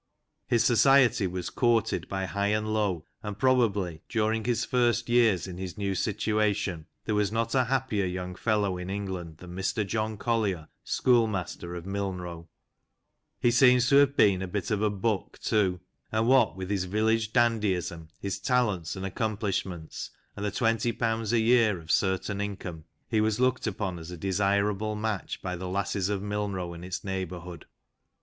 [0.47, 5.59] His society was courted by high and low, and probably, during his first years in
[5.59, 10.17] his new situation, there was not a happier young fellow in England than Mr John
[10.17, 12.47] Collier, schoolmaster of Milnrow.
[13.39, 16.85] He seems to have been a bit of a buck, too, and what with his
[16.85, 22.85] village dandyism, his talents and accomplishments, and the twenty pounds a year of certain income,
[23.07, 27.03] he was looked \\\^o\\ as a desirable match by the lasses of Milnrow and its
[27.03, 27.67] neighbourhood.